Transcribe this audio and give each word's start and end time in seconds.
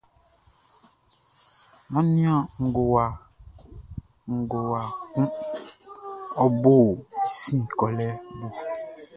Nannin 1.91 2.35
ngʼɔ́ 2.65 2.85
wá 4.71 4.81
kɔ́ʼn, 5.13 5.25
ɔ 6.43 6.45
bo 6.61 6.73
i 7.25 7.27
sin 7.37 7.61
kɔlɛ 7.77 8.07
bo. 8.37 8.47